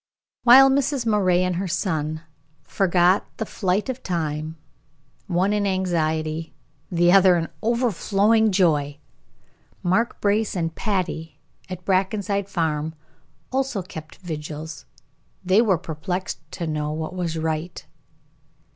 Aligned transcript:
While 0.43 0.71
Mrs. 0.71 1.05
Moray 1.05 1.43
and 1.43 1.57
her 1.57 1.67
son 1.67 2.23
forgot 2.63 3.27
the 3.37 3.45
flight 3.45 3.87
of 3.87 4.01
time, 4.01 4.57
one 5.27 5.53
in 5.53 5.67
anxiety, 5.67 6.55
the 6.91 7.11
other 7.11 7.37
in 7.37 7.47
overflowing 7.61 8.51
joy, 8.51 8.97
Mark 9.83 10.19
Brace 10.19 10.55
and 10.55 10.73
Patty, 10.73 11.37
at 11.69 11.85
Brackenside 11.85 12.49
Farm, 12.49 12.95
also 13.51 13.83
kept 13.83 14.15
vigils. 14.15 14.85
They 15.45 15.61
were 15.61 15.77
perplexed 15.77 16.39
to 16.53 16.65
know 16.65 16.91
what 16.91 17.13
was 17.13 17.37
right. 17.37 17.85